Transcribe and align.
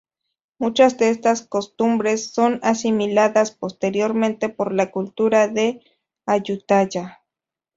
Muchas 0.57 0.97
de 0.97 1.09
estas 1.11 1.43
costumbres 1.43 2.33
son 2.33 2.59
asimiladas 2.63 3.51
posteriormente 3.51 4.49
por 4.49 4.73
la 4.73 4.89
cultura 4.89 5.47
de 5.47 5.83
Ayutthaya. 6.25 7.21